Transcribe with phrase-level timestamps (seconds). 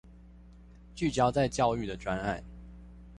[0.95, 2.43] 聚焦在教育的專案